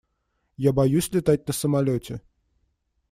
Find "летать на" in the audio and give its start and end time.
1.13-1.53